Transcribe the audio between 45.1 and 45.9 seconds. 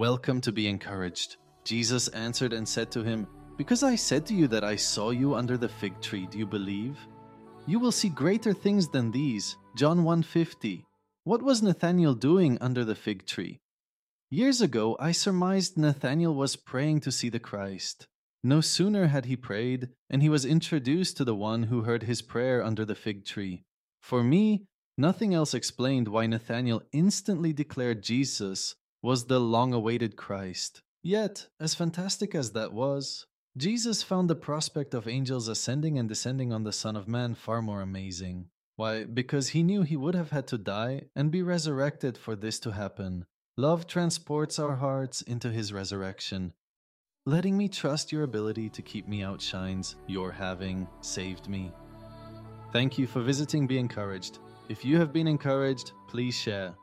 into his